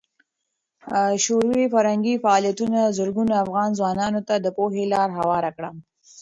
شوروي 1.23 1.65
فرهنګي 1.73 2.15
فعالیتونه 2.23 2.79
زرګونو 2.97 3.33
افغان 3.43 3.69
ځوانانو 3.79 4.19
ته 4.27 4.35
د 4.39 4.47
پوهې 4.57 4.83
لار 4.93 5.09
هواره 5.19 5.51
کړه. 5.57 5.69